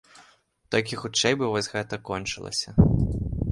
[0.75, 2.69] Толькі хутчэй бы вось гэта кончылася.